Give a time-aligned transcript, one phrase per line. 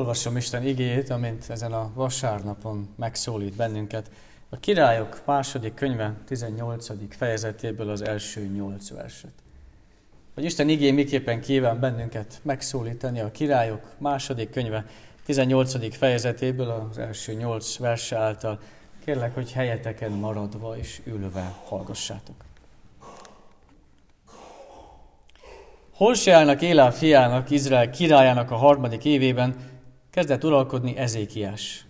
[0.00, 4.10] Olvasom Isten igéjét, amint ezen a vasárnapon megszólít bennünket.
[4.48, 7.16] A királyok második könyve 18.
[7.16, 9.30] fejezetéből az első nyolc verset.
[10.34, 14.86] Hogy Isten igé miképpen kíván bennünket megszólítani a királyok második könyve
[15.24, 15.96] 18.
[15.96, 18.58] fejezetéből az első nyolc verse által.
[19.04, 22.44] Kérlek, hogy helyeteken maradva és ülve hallgassátok.
[25.92, 29.68] Holseának Élá fiának, Izrael királyának a harmadik évében
[30.10, 31.84] kezdett uralkodni Ezékiás,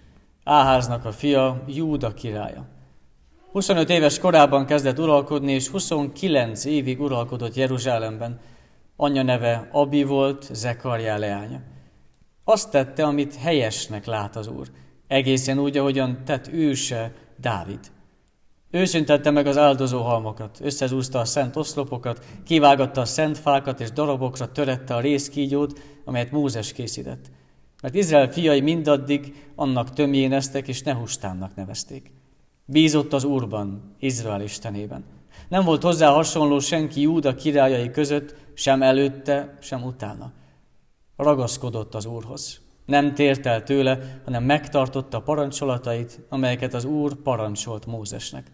[0.44, 2.66] Áháznak a fia, Júda királya.
[3.52, 8.40] 25 éves korában kezdett uralkodni, és 29 évig uralkodott Jeruzsálemben.
[8.96, 11.60] Anyja neve Abi volt, Zekarjá leánya.
[12.44, 14.66] Azt tette, amit helyesnek lát az Úr,
[15.06, 17.80] egészen úgy, ahogyan tett őse Dávid.
[18.70, 18.84] Ő
[19.24, 24.94] meg az áldozó halmokat, összezúzta a szent oszlopokat, kivágatta a szent fákat, és darabokra törette
[24.94, 27.30] a részkígyót, amelyet Mózes készített.
[27.82, 32.12] Mert Izrael fiai mindaddig annak tömjéneztek, és Nehustánnak nevezték.
[32.64, 35.04] Bízott az Úrban, Izrael istenében.
[35.48, 40.32] Nem volt hozzá hasonló senki Júda királyai között, sem előtte, sem utána.
[41.16, 42.60] Ragaszkodott az Úrhoz.
[42.86, 48.50] Nem tért el tőle, hanem megtartotta a parancsolatait, amelyeket az Úr parancsolt Mózesnek.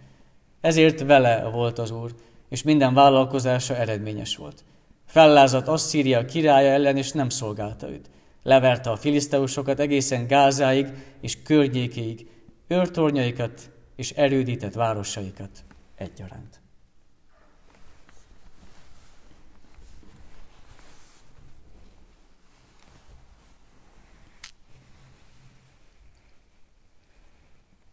[0.61, 2.15] Ezért vele volt az Úr,
[2.49, 4.65] és minden vállalkozása eredményes volt.
[5.07, 8.11] Fellázadt Asszíria királya ellen, és nem szolgálta őt.
[8.47, 10.87] Leverte a filiszteusokat egészen Gázáig
[11.21, 12.27] és környékéig,
[12.67, 16.61] őrtornyaikat és erődített városaikat egyaránt.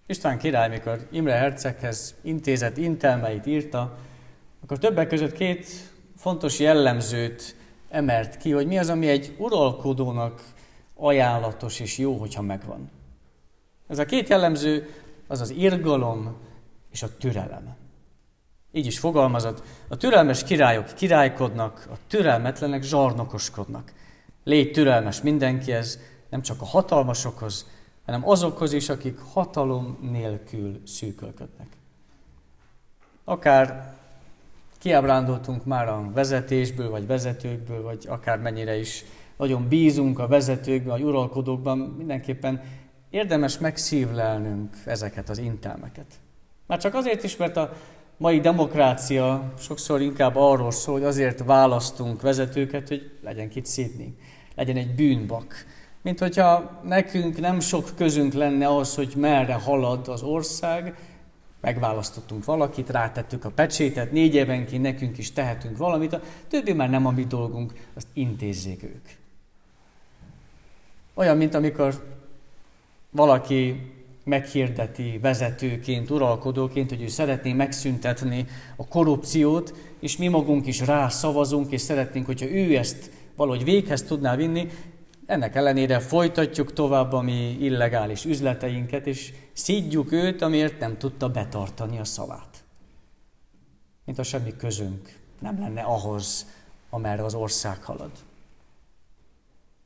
[0.05, 3.97] István király, mikor Imre herceghez intézett intelmeit írta,
[4.61, 5.67] akkor többek között két
[6.17, 7.55] fontos jellemzőt
[7.93, 10.41] emelt ki, hogy mi az, ami egy uralkodónak
[10.95, 12.91] ajánlatos és jó, hogyha megvan.
[13.87, 14.89] Ez a két jellemző
[15.27, 16.35] az az irgalom
[16.91, 17.75] és a türelem.
[18.71, 23.93] Így is fogalmazott, a türelmes királyok királykodnak, a türelmetlenek zsarnokoskodnak.
[24.43, 25.99] Légy türelmes mindenkihez,
[26.29, 27.65] nem csak a hatalmasokhoz,
[28.05, 31.67] hanem azokhoz is, akik hatalom nélkül szűkölködnek.
[33.23, 33.97] Akár
[34.83, 39.03] kiábrándultunk már a vezetésből, vagy vezetőkből, vagy akár mennyire is
[39.37, 42.61] nagyon bízunk a vezetőkben, vagy uralkodókban, mindenképpen
[43.09, 46.05] érdemes megszívlelnünk ezeket az intelmeket.
[46.67, 47.73] Már csak azért is, mert a
[48.17, 54.17] mai demokrácia sokszor inkább arról szól, hogy azért választunk vezetőket, hogy legyen kit szídni,
[54.55, 55.65] legyen egy bűnbak,
[56.01, 60.95] mint hogyha nekünk nem sok közünk lenne ahhoz, hogy merre halad az ország,
[61.63, 67.05] megválasztottunk valakit, rátettük a pecsétet, négy évenként nekünk is tehetünk valamit, a többi már nem
[67.05, 69.05] a mi dolgunk, azt intézzék ők.
[71.13, 72.17] Olyan, mint amikor
[73.09, 73.91] valaki
[74.23, 78.45] meghirdeti vezetőként, uralkodóként, hogy ő szeretné megszüntetni
[78.75, 84.03] a korrupciót, és mi magunk is rá szavazunk, és szeretnénk, hogyha ő ezt valahogy véghez
[84.03, 84.67] tudná vinni,
[85.25, 91.99] ennek ellenére folytatjuk tovább a mi illegális üzleteinket, és szídjuk őt, amiért nem tudta betartani
[91.99, 92.63] a szavát.
[94.05, 96.45] Mint a semmi közünk nem lenne ahhoz,
[96.89, 98.11] amerre az ország halad.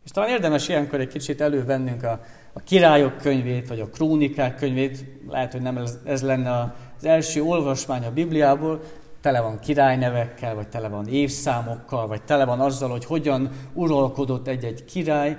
[0.06, 2.22] És talán érdemes ilyenkor egy kicsit elővennünk a,
[2.54, 7.42] a királyok könyvét, vagy a krónikák könyvét, lehet, hogy nem ez, ez lenne az első
[7.42, 8.82] olvasmány a Bibliából,
[9.28, 14.86] tele van királynevekkel, vagy tele van évszámokkal, vagy tele van azzal, hogy hogyan uralkodott egy-egy
[14.86, 15.38] király,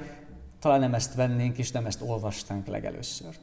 [0.61, 3.35] talán nem ezt vennénk, és nem ezt olvastánk legelőször.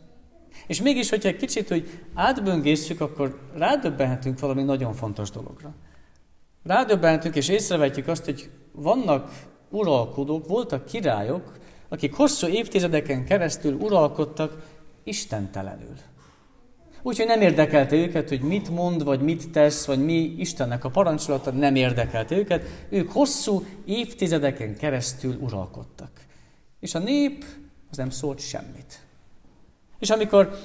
[0.67, 5.73] És mégis, hogyha egy kicsit, hogy átböngészjük, akkor rádöbbenhetünk valami nagyon fontos dologra.
[6.63, 9.31] Rádöbbenhetünk, és észrevetjük azt, hogy vannak
[9.69, 11.57] uralkodók, voltak királyok,
[11.89, 14.65] akik hosszú évtizedeken keresztül uralkodtak
[15.03, 15.95] istentelenül.
[17.07, 21.51] Úgyhogy nem érdekelte őket, hogy mit mond, vagy mit tesz, vagy mi Istennek a parancsolata,
[21.51, 22.63] nem érdekelte őket.
[22.89, 26.09] Ők hosszú évtizedeken keresztül uralkodtak.
[26.79, 27.45] És a nép
[27.91, 28.99] az nem szólt semmit.
[29.99, 30.59] És amikor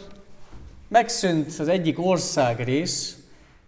[0.88, 3.18] megszűnt az egyik országrész,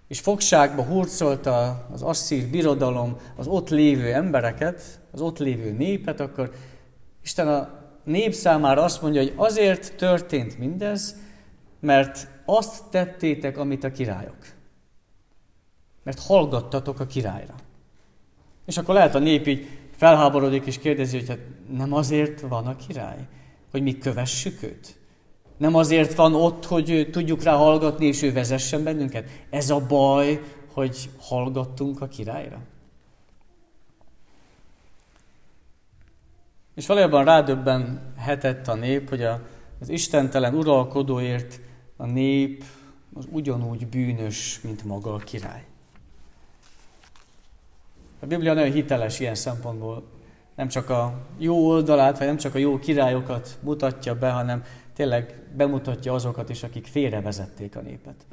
[0.09, 6.53] és fogságba hurcolta az asszír birodalom az ott lévő embereket, az ott lévő népet, akkor
[7.23, 7.69] Isten a
[8.05, 11.17] nép számára azt mondja, hogy azért történt mindez,
[11.81, 14.37] mert azt tettétek, amit a királyok.
[16.03, 17.55] Mert hallgattatok a királyra.
[18.67, 21.39] És akkor lehet a nép így felháborodik és kérdezi, hogy hát
[21.71, 23.27] nem azért van a király,
[23.71, 24.97] hogy mi kövessük őt?
[25.57, 29.29] Nem azért van ott, hogy tudjuk rá hallgatni, és ő vezessen bennünket?
[29.51, 30.41] Ez a baj,
[30.73, 32.59] hogy hallgattunk a királyra?
[36.75, 39.41] És valójában rádöbbenhetett a nép, hogy a,
[39.81, 41.61] az istentelen uralkodóért
[42.03, 42.65] a nép
[43.15, 45.65] az ugyanúgy bűnös, mint maga a király.
[48.21, 50.03] A Biblia nagyon hiteles ilyen szempontból.
[50.55, 54.65] Nem csak a jó oldalát, vagy nem csak a jó királyokat mutatja be, hanem
[54.95, 58.27] tényleg bemutatja azokat is, akik félrevezették a népet.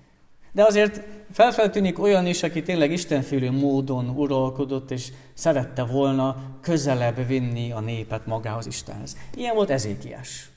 [0.51, 1.01] De azért
[1.31, 8.25] felfeltűnik olyan is, aki tényleg istenfélő módon uralkodott, és szerette volna közelebb vinni a népet
[8.25, 9.17] magához Istenhez.
[9.35, 10.49] Ilyen volt Ezékiás.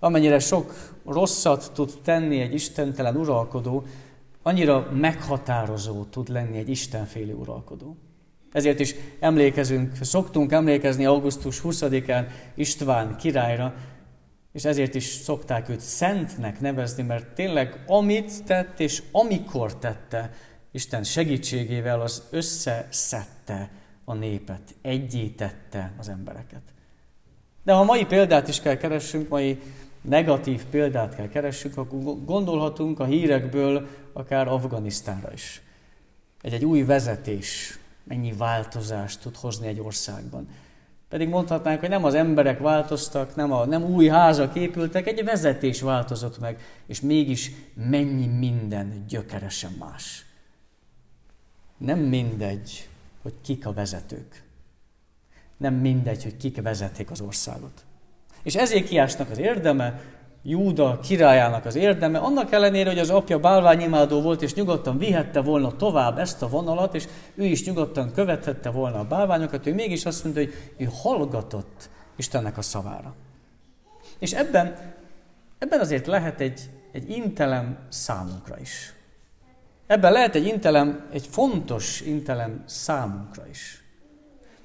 [0.00, 3.84] Amennyire sok rosszat tud tenni egy istentelen uralkodó,
[4.42, 7.96] annyira meghatározó tud lenni egy istenfélő uralkodó.
[8.52, 13.74] Ezért is emlékezünk, szoktunk emlékezni augusztus 20-án István királyra,
[14.52, 20.30] és ezért is szokták őt szentnek nevezni, mert tényleg amit tett és amikor tette,
[20.72, 23.70] Isten segítségével az összeszedte
[24.04, 26.62] a népet, egyítette az embereket.
[27.64, 29.58] De ha mai példát is kell keressünk, mai
[30.00, 35.62] negatív példát kell keressünk, akkor gondolhatunk a hírekből akár Afganisztánra is.
[36.42, 40.48] Egy, egy új vezetés mennyi változást tud hozni egy országban.
[41.08, 45.80] Pedig mondhatnánk, hogy nem az emberek változtak, nem, a, nem új házak épültek, egy vezetés
[45.80, 50.24] változott meg, és mégis mennyi minden gyökeresen más.
[51.76, 52.88] Nem mindegy,
[53.22, 54.42] hogy kik a vezetők.
[55.56, 57.84] Nem mindegy, hogy kik vezetik az országot.
[58.42, 60.00] És Ezékiásnak az érdeme,
[60.42, 65.76] Júda királyának az érdeme, annak ellenére, hogy az apja bálványimádó volt, és nyugodtan vihette volna
[65.76, 70.24] tovább ezt a vonalat, és ő is nyugodtan követhette volna a bálványokat, ő mégis azt
[70.24, 73.14] mondta, hogy ő hallgatott Istennek a szavára.
[74.18, 74.76] És ebben,
[75.58, 76.60] ebben azért lehet egy,
[76.92, 78.94] egy intelem számunkra is.
[79.86, 83.84] Ebben lehet egy intelem, egy fontos intelem számunkra is.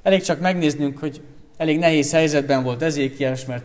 [0.04, 1.22] Elég csak megnéznünk, hogy
[1.58, 3.64] elég nehéz helyzetben volt Ezékiás, mert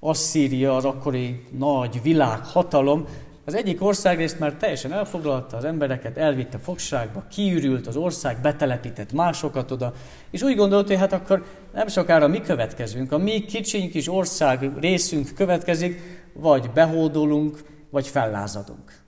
[0.00, 3.06] Asszíria, az akkori nagy világhatalom,
[3.46, 9.70] az egyik országrészt már teljesen elfoglalta az embereket, elvitte fogságba, kiürült az ország, betelepített másokat
[9.70, 9.92] oda,
[10.30, 14.70] és úgy gondolta, hogy hát akkor nem sokára mi következünk, a mi kicsiny kis ország
[14.80, 16.00] részünk következik,
[16.32, 17.58] vagy behódolunk,
[17.90, 19.02] vagy fellázadunk.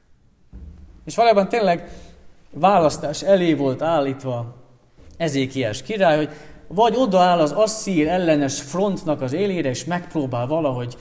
[1.05, 1.89] És valójában tényleg
[2.51, 4.57] választás elé volt állítva
[5.17, 6.31] Ezékiás király, hogy
[6.67, 10.97] vagy odaáll az asszír ellenes frontnak az élére, és megpróbál valahogy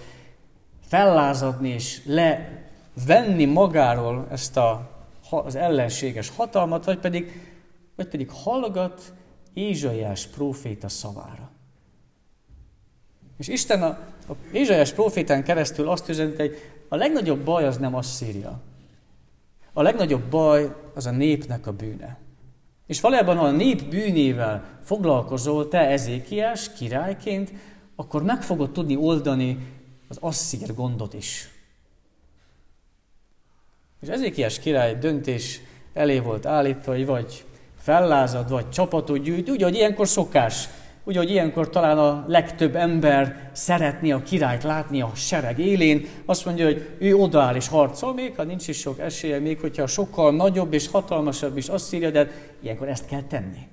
[0.87, 4.89] fellázadni és levenni magáról ezt a,
[5.29, 7.51] az ellenséges hatalmat, vagy pedig,
[7.95, 9.13] vagy pedig hallgat
[9.53, 11.49] Ézsaiás próféta szavára.
[13.37, 13.87] És Isten a,
[14.27, 16.57] a Ézsaiás prófétán keresztül azt üzente, hogy
[16.89, 18.59] a legnagyobb baj az nem Asszíria.
[19.73, 22.17] A legnagyobb baj az a népnek a bűne.
[22.85, 27.51] És valójában, ha a nép bűnével foglalkozol te Ezékiás királyként,
[27.95, 29.57] akkor meg fogod tudni oldani
[30.07, 31.49] az asszír gondot is.
[34.01, 35.61] És Ezékiás király döntés
[35.93, 37.45] elé volt állítva, hogy vagy
[37.77, 40.69] fellázad, vagy csapatot gyűjt, úgy, hogy ilyenkor szokás
[41.07, 46.45] úgy, hogy ilyenkor talán a legtöbb ember szeretné a királyt látni a sereg élén, azt
[46.45, 50.35] mondja, hogy ő odaáll és harcol, még ha nincs is sok esélye, még hogyha sokkal
[50.35, 52.31] nagyobb és hatalmasabb is azt írja, de
[52.61, 53.67] ilyenkor ezt kell tenni.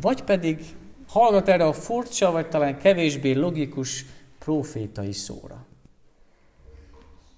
[0.00, 0.60] Vagy pedig
[1.08, 4.04] hallgat erre a furcsa, vagy talán kevésbé logikus
[4.38, 5.66] profétai szóra.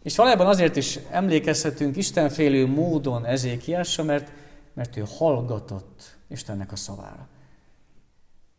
[0.02, 4.33] És valójában azért is emlékezhetünk istenfélő módon Ezékiásra, mert,
[4.75, 7.28] mert ő hallgatott Istennek a szavára.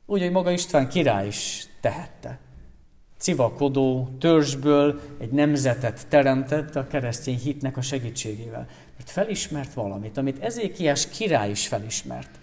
[0.06, 2.40] Úgy, hogy maga István király is tehette.
[3.18, 8.68] Civakodó törzsből egy nemzetet teremtett a keresztény hitnek a segítségével.
[8.98, 12.40] Mert felismert valamit, amit Ezékiás király is felismert,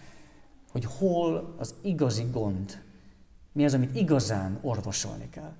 [0.73, 2.81] hogy hol az igazi gond,
[3.53, 5.53] mi az, amit igazán orvosolni kell.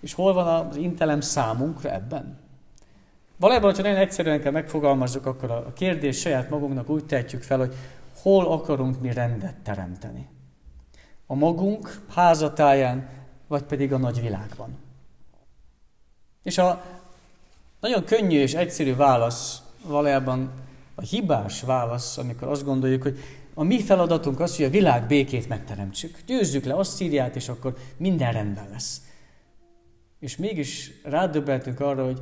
[0.00, 2.38] És hol van az intelem számunkra ebben?
[3.36, 7.74] Valójában, ha nagyon egyszerűen kell megfogalmazzuk, akkor a kérdés saját magunknak úgy tehetjük fel, hogy
[8.22, 10.28] hol akarunk mi rendet teremteni.
[11.26, 13.08] A magunk házatáján,
[13.46, 14.76] vagy pedig a nagy világban.
[16.42, 16.84] És a
[17.80, 20.50] nagyon könnyű és egyszerű válasz valójában
[20.94, 23.18] a hibás válasz, amikor azt gondoljuk, hogy
[23.54, 26.18] a mi feladatunk az, hogy a világ békét megteremtsük.
[26.26, 29.02] Győzzük le Asszíriát, és akkor minden rendben lesz.
[30.18, 32.20] És mégis rádöbbentünk arra, hogy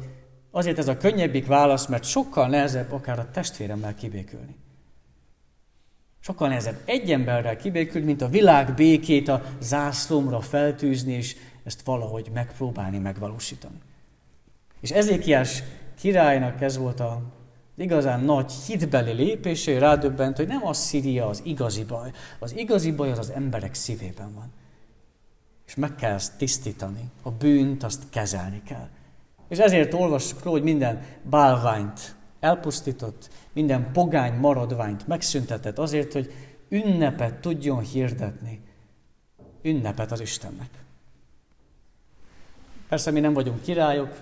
[0.51, 4.57] azért ez a könnyebbik válasz, mert sokkal nehezebb akár a testvéremmel kibékülni.
[6.27, 12.31] Sokkal nehezebb egy emberrel kibékülni, mint a világ békét a zászlomra feltűzni, és ezt valahogy
[12.35, 13.79] megpróbálni megvalósítani.
[14.81, 15.63] És Ezékiás
[15.99, 17.23] királynak ez volt a
[17.77, 22.11] igazán nagy hitbeli lépésé rádöbbent, hogy nem Asszíria az igazi baj.
[22.39, 24.53] Az igazi baj az az emberek szívében van.
[25.67, 27.11] És meg kell ezt tisztítani.
[27.23, 28.89] A bűnt azt kezelni kell.
[29.49, 32.15] És ezért olvassuk róla, hogy minden bálványt
[32.47, 36.33] elpusztított, minden pogány maradványt megszüntetett azért, hogy
[36.69, 38.61] ünnepet tudjon hirdetni.
[39.63, 40.71] Ünnepet az Istennek.
[42.89, 44.19] Persze mi nem vagyunk királyok,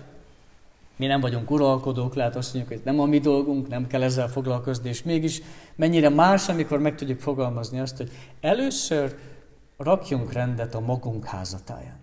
[0.95, 4.27] mi nem vagyunk uralkodók, lehet azt mondjuk, hogy nem a mi dolgunk, nem kell ezzel
[4.27, 5.41] foglalkozni, és mégis
[5.75, 9.17] mennyire más, amikor meg tudjuk fogalmazni azt, hogy először
[9.77, 11.99] rakjunk rendet a magunk házatáján.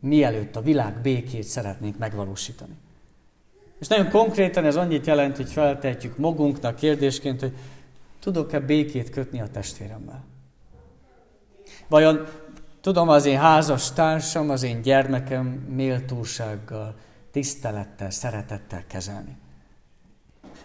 [0.00, 2.76] Mielőtt a világ békét szeretnénk megvalósítani.
[3.82, 7.52] És nagyon konkrétan ez annyit jelent, hogy feltehetjük magunknak kérdésként, hogy
[8.20, 10.24] tudok-e békét kötni a testvéremmel?
[11.88, 12.26] Vajon
[12.80, 16.94] tudom az én házas társam, az én gyermekem méltósággal,
[17.30, 19.36] tisztelettel, szeretettel kezelni?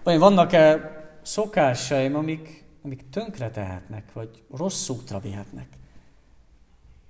[0.03, 5.67] Vagy vannak-e szokásaim, amik, amik tönkre tehetnek, vagy rossz útra vihetnek?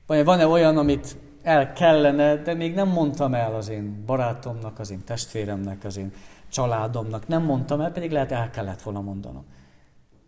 [0.06, 1.16] Vagy van-e olyan, amit
[1.48, 6.12] el kellene, de még nem mondtam el az én barátomnak, az én testvéremnek, az én
[6.50, 9.46] családomnak, nem mondtam el, pedig lehet el kellett volna mondanom.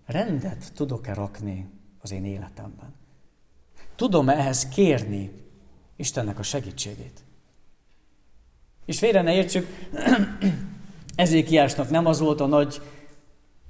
[0.06, 1.70] Rendet tudok-e rakni
[2.02, 2.94] az én életemben?
[3.96, 5.32] Tudom-e ehhez kérni
[5.96, 7.24] Istennek a segítségét?
[8.86, 9.68] És félre ne értsük,
[11.16, 12.82] Ezékiásnak nem az volt a nagy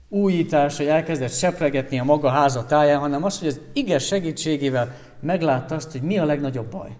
[0.09, 5.75] újítás, hogy elkezdett sepregetni a maga háza táján, hanem az, hogy az ige segítségével meglátta
[5.75, 6.97] azt, hogy mi a legnagyobb baj.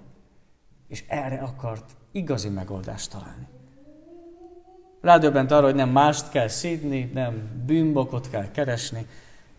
[0.89, 3.47] És erre akart igazi megoldást találni.
[5.01, 9.07] Rádöbbent arra, hogy nem mást kell szídni, nem bűnbokot kell keresni,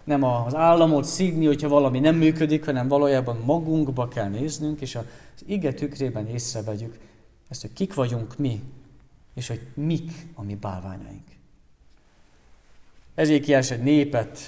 [0.04, 5.04] nem az államot szídni, hogyha valami nem működik, hanem valójában magunkba kell néznünk, és az
[5.46, 6.99] ige tükrében észrevegyük,
[7.49, 8.62] ezt, hogy kik vagyunk mi,
[9.34, 11.28] és hogy mik a mi bálványaink.
[13.14, 14.38] Ezékiás egy népet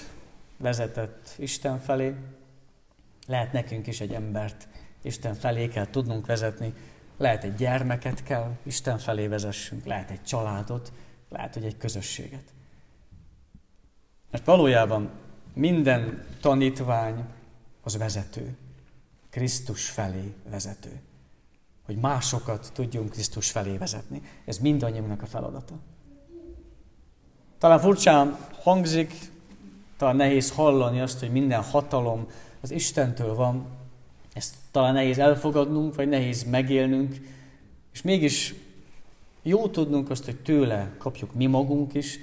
[0.57, 2.15] vezetett Isten felé,
[3.27, 4.69] lehet nekünk is egy embert
[5.03, 6.75] Isten felé kell tudnunk vezetni,
[7.17, 10.93] lehet egy gyermeket kell Isten felé vezessünk, lehet egy családot,
[11.29, 12.45] lehet, hogy egy közösséget.
[14.31, 15.11] Mert valójában
[15.55, 17.25] minden tanítvány
[17.83, 18.57] az vezető,
[19.31, 21.01] Krisztus felé vezető
[21.87, 24.23] hogy másokat tudjunk Krisztus felé vezetni.
[24.45, 25.75] Ez mindannyiunknak a feladata.
[27.59, 29.15] Talán furcsán hangzik,
[29.97, 32.27] talán nehéz hallani azt, hogy minden hatalom
[32.61, 33.67] az Istentől van.
[34.33, 37.17] Ezt talán nehéz elfogadnunk, vagy nehéz megélnünk,
[37.93, 38.55] és mégis
[39.43, 42.19] jó tudnunk azt, hogy tőle kapjuk mi magunk is,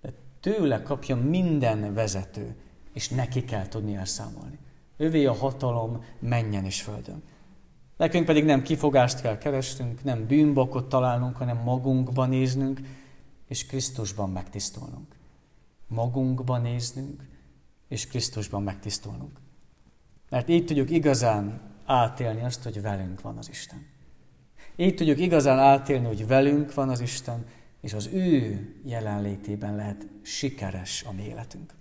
[0.00, 2.54] de tőle kapja minden vezető,
[2.92, 4.58] és neki kell tudni elszámolni.
[4.96, 7.22] Ővé a hatalom menjen és földön.
[7.96, 12.80] Nekünk pedig nem kifogást kell keresnünk, nem bűnbokot találnunk, hanem magunkban néznünk,
[13.48, 15.14] és Krisztusban megtisztulnunk.
[15.86, 17.22] Magunkban néznünk,
[17.88, 19.41] és Krisztusban megtisztulnunk.
[20.32, 23.86] Mert így tudjuk igazán átélni azt, hogy velünk van az Isten.
[24.76, 27.46] Így tudjuk igazán átélni, hogy velünk van az Isten,
[27.80, 31.74] és az ő jelenlétében lehet sikeres a mi életünk.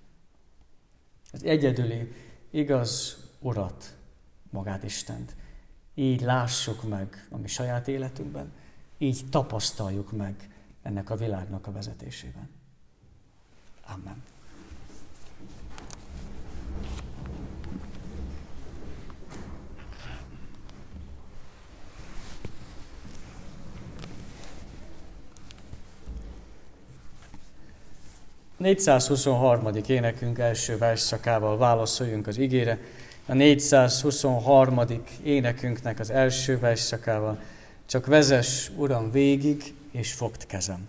[1.32, 2.12] Az egyedüli,
[2.50, 3.96] igaz Urat,
[4.50, 5.36] magát Istent
[5.96, 8.52] így lássuk meg a mi saját életünkben,
[8.98, 10.50] így tapasztaljuk meg
[10.82, 12.50] ennek a világnak a vezetésében.
[13.86, 14.31] Amen.
[28.62, 29.68] 423.
[29.88, 32.78] énekünk első versszakával válaszoljunk az igére
[33.26, 34.80] a 423.
[35.24, 37.38] énekünknek az első versszakával.
[37.86, 40.88] Csak vezes, Uram, végig, és fogd kezem.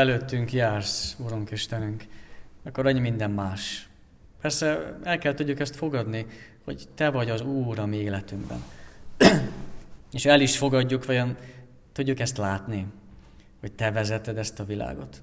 [0.00, 2.04] Előttünk jársz, Urunk Istenünk,
[2.64, 3.88] akkor annyi minden más.
[4.40, 6.26] Persze el kell tudjuk ezt fogadni,
[6.64, 8.62] hogy Te vagy az Úr a mi életünkben.
[10.12, 11.36] És el is fogadjuk, vajon
[11.92, 12.86] tudjuk ezt látni,
[13.60, 15.22] hogy Te vezeted ezt a világot.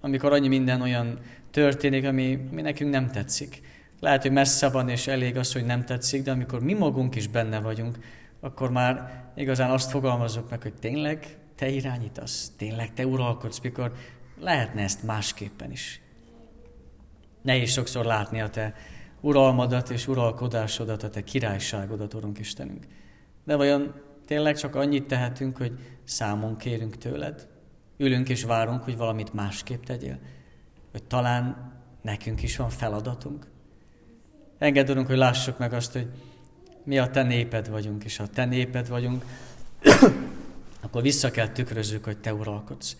[0.00, 1.18] Amikor annyi minden olyan
[1.50, 3.62] történik, ami, ami nekünk nem tetszik.
[4.00, 7.28] Lehet, hogy messze van, és elég az, hogy nem tetszik, de amikor mi magunk is
[7.28, 7.98] benne vagyunk,
[8.40, 13.92] akkor már igazán azt fogalmazzuk meg, hogy tényleg te irányítasz, tényleg te uralkodsz, mikor
[14.38, 16.00] lehetne ezt másképpen is.
[17.42, 18.74] Nehéz sokszor látni a te
[19.20, 22.86] uralmadat és uralkodásodat, a te királyságodat, Urunk Istenünk.
[23.44, 23.94] De vajon
[24.26, 27.48] tényleg csak annyit tehetünk, hogy számon kérünk tőled?
[27.96, 30.18] Ülünk és várunk, hogy valamit másképp tegyél?
[30.90, 33.46] Hogy talán nekünk is van feladatunk?
[34.58, 36.08] Engedd, Urunk, hogy lássuk meg azt, hogy
[36.84, 39.24] mi a te néped vagyunk, és ha te néped vagyunk,
[40.90, 42.96] akkor vissza kell tükrözzük, hogy te uralkodsz.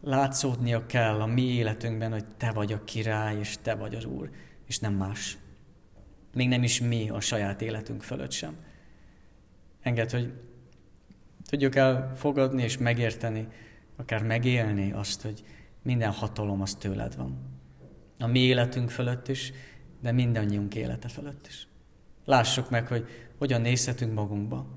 [0.00, 4.30] Látszódnia kell a mi életünkben, hogy te vagy a király, és te vagy az Úr,
[4.66, 5.38] és nem más.
[6.34, 8.56] Még nem is mi a saját életünk fölött sem.
[9.82, 10.32] Engedd, hogy
[11.48, 13.48] tudjuk elfogadni és megérteni,
[13.96, 15.44] akár megélni azt, hogy
[15.82, 17.38] minden hatalom az tőled van.
[18.18, 19.52] A mi életünk fölött is,
[20.00, 21.68] de mindannyiunk élete fölött is.
[22.24, 23.06] Lássuk meg, hogy
[23.38, 24.75] hogyan nézhetünk magunkba,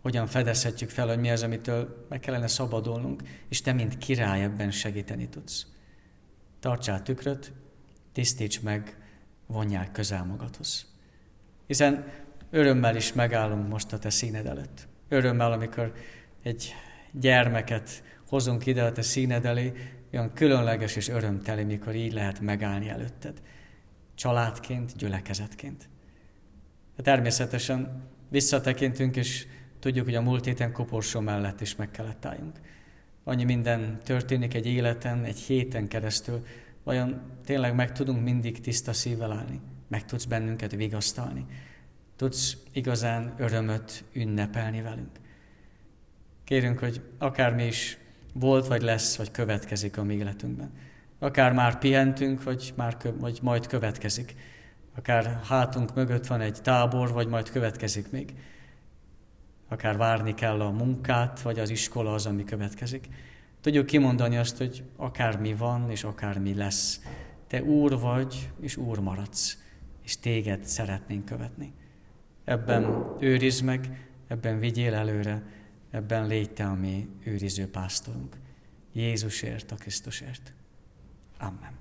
[0.00, 4.70] hogyan fedezhetjük fel, hogy mi az, amitől meg kellene szabadulnunk, és te, mint király ebben
[4.70, 5.66] segíteni tudsz.
[6.60, 7.52] Tartsál tükröt,
[8.12, 8.96] tisztíts meg,
[9.46, 10.86] vonjál közel magadhoz.
[11.66, 12.04] Hiszen
[12.50, 14.88] örömmel is megállunk most a te színed előtt.
[15.08, 15.92] Örömmel, amikor
[16.42, 16.74] egy
[17.12, 19.72] gyermeket hozunk ide a te színed elé,
[20.12, 23.42] olyan különleges és örömteli, mikor így lehet megállni előtted.
[24.14, 25.88] Családként, gyülekezetként.
[26.96, 29.46] De természetesen visszatekintünk, és
[29.80, 32.60] tudjuk, hogy a múlt héten koporsó mellett is meg kellett álljunk.
[33.24, 36.46] Annyi minden történik egy életen, egy héten keresztül,
[36.82, 39.60] vajon tényleg meg tudunk mindig tiszta szívvel állni?
[39.88, 41.46] Meg tudsz bennünket vigasztalni?
[42.16, 45.10] Tudsz igazán örömöt ünnepelni velünk?
[46.44, 47.98] Kérünk, hogy akármi is
[48.32, 50.70] volt, vagy lesz, vagy következik a mi életünkben.
[51.18, 54.34] Akár már pihentünk, vagy, már kö, vagy majd következik.
[54.96, 58.34] Akár hátunk mögött van egy tábor, vagy majd következik még.
[59.70, 63.08] Akár várni kell a munkát, vagy az iskola az, ami következik.
[63.60, 67.00] Tudjuk kimondani azt, hogy akármi van, és akármi lesz.
[67.46, 69.58] Te Úr vagy, és Úr maradsz,
[70.02, 71.72] és téged szeretnénk követni.
[72.44, 75.42] Ebben őrizd meg, ebben vigyél előre,
[75.90, 78.36] ebben légy te a mi őriző pásztorunk.
[78.92, 80.52] Jézusért, a Krisztusért.
[81.38, 81.72] Amen.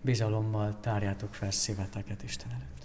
[0.00, 2.84] Bizalommal tárjátok fel szíveteket Isten előtt.